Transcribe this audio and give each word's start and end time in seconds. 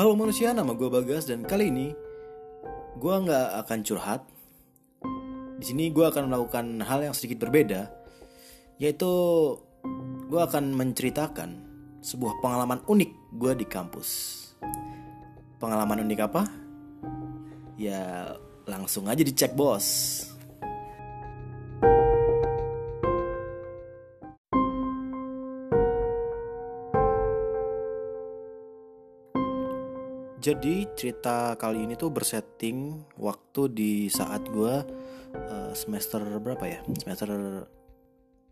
Halo 0.00 0.16
manusia, 0.16 0.56
nama 0.56 0.72
gue 0.72 0.88
Bagas 0.88 1.28
dan 1.28 1.44
kali 1.44 1.68
ini 1.68 1.92
gue 2.96 3.14
nggak 3.20 3.48
akan 3.60 3.78
curhat. 3.84 4.24
Di 5.60 5.64
sini 5.68 5.92
gue 5.92 6.08
akan 6.08 6.32
melakukan 6.32 6.80
hal 6.88 7.04
yang 7.04 7.12
sedikit 7.12 7.44
berbeda, 7.44 7.84
yaitu 8.80 9.12
gue 10.24 10.40
akan 10.40 10.72
menceritakan 10.72 11.52
sebuah 12.00 12.40
pengalaman 12.40 12.80
unik 12.88 13.12
gue 13.44 13.52
di 13.60 13.66
kampus. 13.68 14.08
Pengalaman 15.60 16.08
unik 16.08 16.20
apa? 16.32 16.48
Ya 17.76 18.32
langsung 18.64 19.04
aja 19.04 19.20
dicek 19.20 19.52
bos. 19.52 20.24
Jadi 30.40 30.88
cerita 30.96 31.52
kali 31.60 31.84
ini 31.84 32.00
tuh 32.00 32.08
bersetting 32.08 33.04
waktu 33.20 33.68
di 33.76 33.92
saat 34.08 34.48
gue 34.48 34.72
uh, 35.36 35.72
semester 35.76 36.24
berapa 36.40 36.64
ya? 36.64 36.80
Semester 36.96 37.28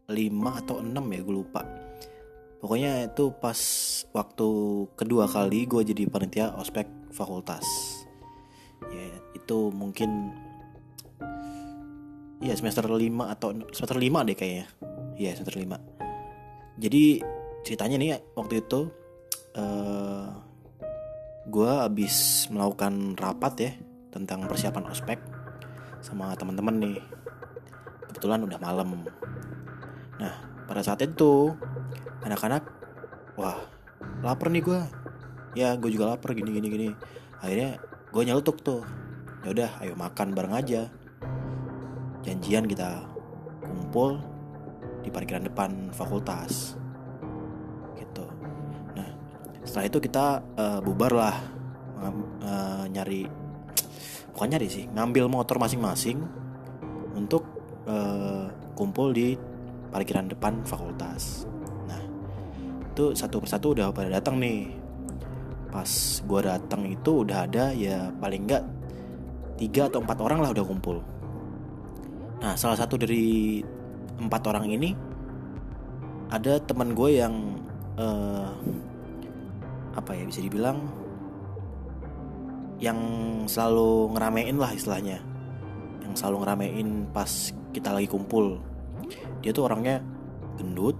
5 0.05 0.13
atau 0.61 0.85
6 0.85 0.93
ya 0.93 1.21
gue 1.25 1.33
lupa. 1.35 1.65
Pokoknya 2.61 3.09
itu 3.09 3.33
pas 3.41 3.57
waktu 4.13 4.49
kedua 5.01 5.33
kali 5.33 5.65
gue 5.65 5.81
jadi 5.81 6.05
panitia 6.13 6.53
ospek 6.61 6.85
fakultas. 7.09 7.65
Ya 8.93 9.09
itu 9.33 9.73
mungkin 9.73 10.37
ya 12.45 12.53
semester 12.53 12.85
5 12.85 13.01
atau 13.33 13.57
semester 13.73 13.97
5 13.97 14.29
deh 14.29 14.37
kayaknya. 14.37 14.69
Iya 15.17 15.41
semester 15.41 15.57
5. 15.57 15.73
Jadi 16.85 17.25
ceritanya 17.65 17.97
nih 17.97 18.21
waktu 18.37 18.61
itu 18.61 18.93
uh, 19.57 20.48
gue 21.49 21.73
abis 21.81 22.45
melakukan 22.53 23.17
rapat 23.17 23.53
ya 23.57 23.73
tentang 24.13 24.45
persiapan 24.45 24.85
ospek 24.93 25.17
sama 26.05 26.37
teman-teman 26.37 26.77
nih. 26.77 27.01
Kebetulan 28.13 28.45
udah 28.45 28.59
malam. 28.61 29.09
Nah 30.21 30.35
pada 30.69 30.85
saat 30.85 31.01
itu 31.01 31.57
anak-anak 32.21 32.69
wah 33.41 33.57
lapar 34.21 34.53
nih 34.53 34.61
gue 34.61 34.81
ya 35.57 35.73
gue 35.81 35.89
juga 35.89 36.13
lapar 36.13 36.37
gini 36.37 36.53
gini 36.53 36.69
gini. 36.69 36.89
Akhirnya 37.41 37.81
gue 38.13 38.23
nyelutuk 38.29 38.61
tuh. 38.61 38.85
Ya 39.41 39.49
udah 39.57 39.71
ayo 39.81 39.97
makan 39.97 40.37
bareng 40.37 40.53
aja. 40.53 40.93
Janjian 42.29 42.69
kita 42.69 43.09
kumpul 43.65 44.21
di 45.01 45.09
parkiran 45.09 45.49
depan 45.49 45.89
fakultas 45.97 46.77
setelah 49.69 49.85
itu 49.85 49.99
kita 50.01 50.41
uh, 50.57 50.81
bubar 50.81 51.13
lah 51.13 51.37
uh, 52.01 52.89
nyari 52.89 53.29
bukan 54.33 54.49
nyari 54.57 54.65
sih 54.73 54.89
ngambil 54.89 55.29
motor 55.29 55.61
masing-masing 55.61 56.25
untuk 57.13 57.45
uh, 57.85 58.49
kumpul 58.73 59.13
di 59.13 59.37
parkiran 59.93 60.33
depan 60.33 60.65
fakultas. 60.65 61.45
Nah 61.85 62.01
itu 62.95 63.13
satu 63.13 63.45
persatu 63.45 63.77
udah 63.77 63.93
pada 63.93 64.09
datang 64.09 64.41
nih. 64.41 64.73
Pas 65.69 65.91
gue 66.25 66.41
datang 66.41 66.89
itu 66.89 67.29
udah 67.29 67.45
ada 67.45 67.69
ya 67.77 68.09
paling 68.17 68.49
enggak 68.49 68.65
tiga 69.61 69.93
atau 69.93 70.01
empat 70.01 70.19
orang 70.25 70.41
lah 70.41 70.51
udah 70.57 70.65
kumpul. 70.65 70.97
Nah 72.41 72.57
salah 72.57 72.79
satu 72.81 72.97
dari 72.97 73.61
empat 74.17 74.43
orang 74.49 74.65
ini 74.71 74.97
ada 76.33 76.57
teman 76.57 76.97
gue 76.97 77.21
yang 77.21 77.35
uh, 78.01 78.55
apa 79.99 80.15
ya 80.15 80.25
bisa 80.25 80.39
dibilang 80.39 80.79
yang 82.79 82.99
selalu 83.51 84.15
ngeramein 84.15 84.57
lah 84.57 84.71
istilahnya. 84.71 85.19
Yang 86.07 86.15
selalu 86.23 86.37
ngeramein 86.47 86.89
pas 87.11 87.51
kita 87.75 87.91
lagi 87.91 88.07
kumpul. 88.07 88.63
Dia 89.43 89.51
tuh 89.51 89.67
orangnya 89.67 89.99
gendut 90.57 90.95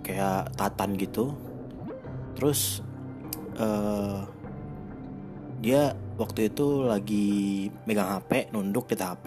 kayak 0.00 0.56
tatan 0.56 0.96
gitu. 0.96 1.36
Terus 2.36 2.80
uh, 3.60 4.24
dia 5.60 5.92
waktu 6.16 6.48
itu 6.48 6.88
lagi 6.88 7.68
megang 7.84 8.16
HP 8.16 8.48
nunduk 8.56 8.88
di 8.88 8.96
HP 8.96 9.26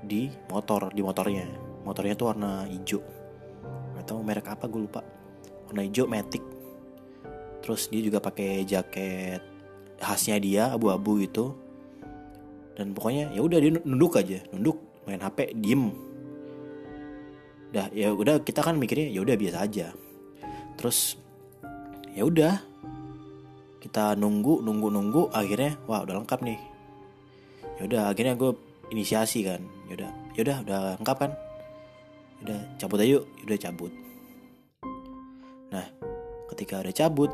di 0.00 0.32
motor 0.48 0.88
di 0.96 1.04
motornya. 1.04 1.44
Motornya 1.84 2.16
tuh 2.16 2.32
warna 2.32 2.64
hijau. 2.64 3.00
Atau 4.00 4.24
merek 4.24 4.48
apa 4.48 4.64
gue 4.64 4.80
lupa. 4.80 5.04
Warna 5.68 5.84
hijau 5.84 6.08
matic 6.08 6.59
terus 7.70 7.86
dia 7.86 8.02
juga 8.02 8.18
pakai 8.18 8.66
jaket 8.66 9.38
khasnya 10.02 10.42
dia 10.42 10.74
abu-abu 10.74 11.22
gitu. 11.22 11.54
Dan 12.74 12.90
pokoknya 12.98 13.30
ya 13.30 13.46
udah 13.46 13.62
dia 13.62 13.78
nunduk 13.86 14.18
aja 14.18 14.42
nunduk 14.50 14.74
main 15.06 15.22
HP 15.22 15.54
diem. 15.54 15.94
Dah 17.70 17.86
ya 17.94 18.10
udah 18.10 18.42
kita 18.42 18.66
kan 18.66 18.74
mikirnya 18.74 19.06
ya 19.06 19.22
udah 19.22 19.38
biasa 19.38 19.58
aja. 19.62 19.86
Terus 20.74 21.14
ya 22.10 22.26
udah 22.26 22.58
kita 23.78 24.18
nunggu 24.18 24.66
nunggu 24.66 24.90
nunggu 24.90 25.22
akhirnya 25.30 25.78
wah 25.86 26.02
udah 26.02 26.18
lengkap 26.18 26.42
nih. 26.42 26.58
Ya 27.78 27.82
udah 27.86 28.02
akhirnya 28.10 28.34
gue 28.34 28.50
inisiasi 28.90 29.46
kan. 29.46 29.62
Ya 29.86 29.94
udah 29.94 30.10
ya 30.34 30.40
udah 30.42 30.56
udah 30.66 30.80
lengkap 30.98 31.16
kan? 31.22 31.32
Udah 32.42 32.58
cabut 32.82 32.98
aja 32.98 33.22
yuk. 33.22 33.24
Ya 33.38 33.42
udah 33.46 33.58
cabut. 33.62 33.92
Nah 35.70 35.86
ketika 36.50 36.82
udah 36.82 36.96
cabut 36.98 37.30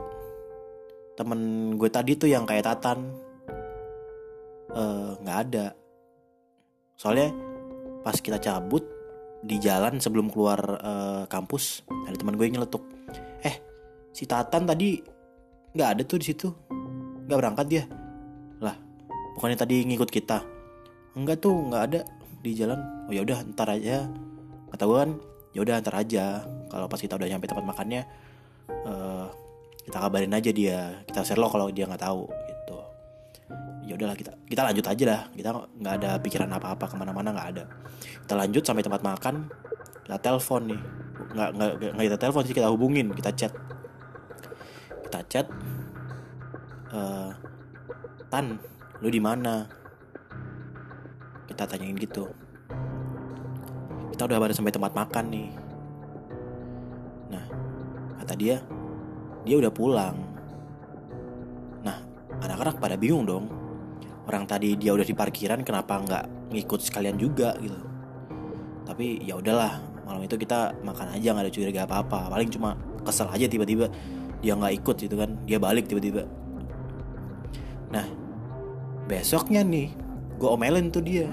temen 1.16 1.72
gue 1.80 1.88
tadi 1.88 2.12
tuh 2.14 2.28
yang 2.28 2.44
kayak 2.44 2.68
Tatan 2.68 2.98
eh, 4.76 5.10
nggak 5.24 5.38
uh, 5.40 5.42
ada. 5.42 5.66
Soalnya 6.96 7.32
pas 8.04 8.16
kita 8.20 8.38
cabut 8.38 8.84
di 9.42 9.56
jalan 9.60 9.98
sebelum 9.98 10.28
keluar 10.28 10.60
uh, 10.80 11.24
kampus 11.26 11.84
ada 12.06 12.16
teman 12.16 12.36
gue 12.36 12.44
yang 12.44 12.60
nyeletuk. 12.60 12.84
Eh 13.40 13.56
si 14.12 14.28
Tatan 14.28 14.68
tadi 14.68 15.00
nggak 15.72 15.88
ada 15.96 16.02
tuh 16.04 16.20
di 16.20 16.26
situ. 16.28 16.48
Nggak 17.26 17.38
berangkat 17.40 17.66
dia. 17.66 17.84
Lah 18.60 18.76
bukannya 19.36 19.56
tadi 19.56 19.82
ngikut 19.88 20.12
kita. 20.12 20.44
Enggak 21.16 21.40
tuh 21.40 21.56
nggak 21.72 21.82
ada 21.92 22.00
di 22.44 22.52
jalan. 22.52 23.08
Oh 23.08 23.12
ya 23.12 23.24
udah 23.24 23.40
ntar 23.56 23.72
aja. 23.72 24.04
Kata 24.68 24.84
gue 24.84 24.98
kan 25.00 25.10
ya 25.56 25.60
udah 25.64 25.74
ntar 25.80 25.96
aja. 25.96 26.44
Kalau 26.68 26.86
pas 26.90 27.00
kita 27.00 27.16
udah 27.16 27.28
nyampe 27.28 27.48
tempat 27.48 27.64
makannya 27.64 28.02
uh, 28.86 29.05
kita 29.86 30.02
kabarin 30.02 30.34
aja 30.34 30.50
dia. 30.50 30.98
Kita 31.06 31.22
share 31.22 31.38
lo 31.38 31.46
kalau 31.46 31.70
dia 31.70 31.86
nggak 31.86 32.02
tahu 32.02 32.26
gitu. 32.26 32.78
Ya 33.86 33.94
udahlah 33.94 34.18
kita 34.18 34.34
kita 34.50 34.66
lanjut 34.66 34.86
aja 34.90 35.04
lah 35.06 35.20
kita 35.30 35.48
nggak 35.54 35.94
ada 36.02 36.10
pikiran 36.18 36.50
apa-apa 36.50 36.90
ke 36.90 36.94
mana-mana 36.98 37.30
nggak 37.30 37.48
ada. 37.54 37.64
Kita 38.26 38.34
lanjut 38.34 38.62
sampai 38.66 38.82
tempat 38.82 39.06
makan. 39.06 39.46
Kita 40.02 40.18
telepon 40.18 40.62
nih. 40.74 40.80
Nggak 41.38 41.48
nggak 41.54 41.70
nggak 41.94 42.06
kita 42.10 42.18
telepon 42.18 42.42
sih 42.42 42.54
kita 42.58 42.68
hubungin 42.74 43.06
kita 43.14 43.30
chat. 43.30 43.52
Kita 45.06 45.20
chat. 45.30 45.46
Uh, 46.90 47.30
tan 48.26 48.58
lu 48.98 49.06
di 49.06 49.22
mana? 49.22 49.70
Kita 51.46 51.62
tanyain 51.62 51.94
gitu. 51.94 52.26
Kita 54.10 54.26
udah 54.26 54.42
pada 54.42 54.50
sampai 54.50 54.74
tempat 54.74 54.98
makan 54.98 55.24
nih. 55.30 55.48
Nah 57.30 57.46
kata 58.18 58.34
dia 58.34 58.58
dia 59.46 59.56
udah 59.62 59.70
pulang. 59.70 60.18
Nah, 61.86 62.02
anak-anak 62.42 62.82
pada 62.82 62.98
bingung 62.98 63.22
dong. 63.22 63.46
Orang 64.26 64.42
tadi 64.50 64.74
dia 64.74 64.90
udah 64.90 65.06
di 65.06 65.14
parkiran, 65.14 65.62
kenapa 65.62 66.02
nggak 66.02 66.50
ngikut 66.50 66.82
sekalian 66.82 67.14
juga 67.14 67.54
gitu? 67.62 67.78
Tapi 68.82 69.22
ya 69.22 69.38
udahlah, 69.38 69.78
malam 70.02 70.26
itu 70.26 70.34
kita 70.34 70.74
makan 70.82 71.14
aja 71.14 71.30
nggak 71.30 71.46
ada 71.46 71.54
curiga 71.54 71.86
apa-apa. 71.86 72.26
Paling 72.26 72.50
cuma 72.50 72.74
kesel 73.06 73.30
aja 73.30 73.46
tiba-tiba 73.46 73.86
dia 74.42 74.58
nggak 74.58 74.82
ikut 74.82 74.96
gitu 74.98 75.14
kan, 75.14 75.38
dia 75.46 75.62
balik 75.62 75.86
tiba-tiba. 75.86 76.26
Nah, 77.94 78.02
besoknya 79.06 79.62
nih, 79.62 79.94
gue 80.34 80.48
omelin 80.50 80.90
tuh 80.90 81.06
dia, 81.06 81.30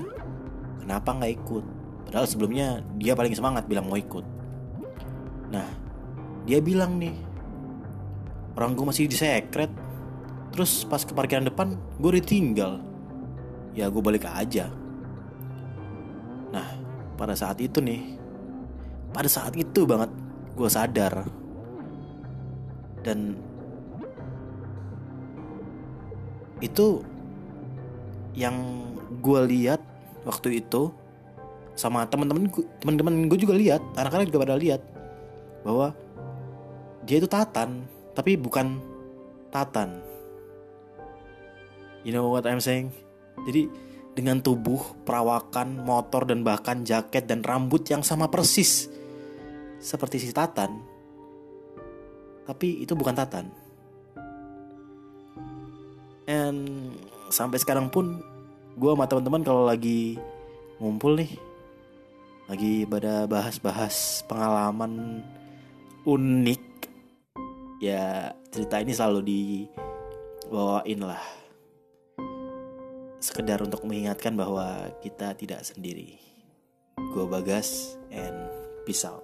kenapa 0.86 1.18
nggak 1.18 1.34
ikut? 1.42 1.66
Padahal 2.06 2.30
sebelumnya 2.30 2.86
dia 3.02 3.18
paling 3.18 3.34
semangat 3.34 3.66
bilang 3.66 3.90
mau 3.90 3.98
ikut. 3.98 4.22
Nah, 5.50 5.66
dia 6.46 6.62
bilang 6.62 7.02
nih, 7.02 7.18
orang 8.58 8.78
gue 8.78 8.86
masih 8.86 9.10
di 9.10 9.18
sekret 9.18 9.70
terus 10.54 10.86
pas 10.86 11.02
ke 11.02 11.14
parkiran 11.18 11.50
depan 11.50 11.74
gue 11.98 12.12
ditinggal 12.22 12.78
ya 13.74 13.90
gue 13.90 14.02
balik 14.02 14.30
aja. 14.30 14.70
Nah 16.54 16.68
pada 17.18 17.34
saat 17.34 17.58
itu 17.58 17.82
nih 17.82 18.22
pada 19.14 19.30
saat 19.30 19.58
itu 19.58 19.86
banget 19.86 20.10
gue 20.54 20.70
sadar. 20.70 21.26
Dan 23.04 23.36
itu 26.64 27.04
yang 28.38 28.56
gue 29.20 29.40
lihat 29.50 29.84
waktu 30.24 30.64
itu 30.64 30.94
sama 31.74 32.06
teman-teman 32.06 32.48
teman-teman 32.80 33.28
gue 33.28 33.40
juga 33.42 33.58
lihat 33.58 33.82
anak-anak 33.98 34.30
juga 34.30 34.46
pada 34.48 34.56
lihat 34.56 34.82
bahwa 35.66 35.92
dia 37.04 37.20
itu 37.20 37.28
tatan 37.28 37.84
tapi 38.14 38.38
bukan 38.38 38.80
Tatan 39.54 40.14
You 42.04 42.12
know 42.12 42.28
what 42.28 42.44
I'm 42.44 42.60
saying? 42.60 42.92
Jadi 43.48 43.72
dengan 44.14 44.44
tubuh, 44.44 44.94
perawakan, 45.08 45.88
motor 45.88 46.28
dan 46.28 46.44
bahkan 46.44 46.84
jaket 46.84 47.26
dan 47.26 47.42
rambut 47.42 47.82
yang 47.88 48.04
sama 48.04 48.28
persis 48.28 48.92
seperti 49.80 50.20
si 50.20 50.30
Tatan. 50.36 50.84
Tapi 52.44 52.84
itu 52.84 52.94
bukan 52.94 53.16
Tatan. 53.16 53.48
And 56.28 56.92
sampai 57.32 57.58
sekarang 57.60 57.88
pun 57.88 58.20
gue 58.76 58.92
sama 58.92 59.08
teman-teman 59.08 59.44
kalau 59.44 59.64
lagi 59.68 60.20
ngumpul 60.80 61.20
nih 61.20 61.32
lagi 62.48 62.84
pada 62.84 63.24
bahas-bahas 63.30 64.26
pengalaman 64.28 65.24
unik 66.04 66.73
ya 67.84 68.32
cerita 68.48 68.80
ini 68.80 68.96
selalu 68.96 69.20
dibawain 69.28 71.04
lah. 71.04 71.24
Sekedar 73.20 73.60
untuk 73.60 73.84
mengingatkan 73.84 74.40
bahwa 74.40 74.88
kita 75.04 75.36
tidak 75.36 75.68
sendiri. 75.68 76.16
Gue 76.96 77.28
bagas 77.28 78.00
and 78.08 78.48
peace 78.88 79.04
out 79.04 79.24